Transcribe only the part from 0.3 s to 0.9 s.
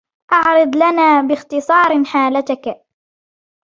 اعرض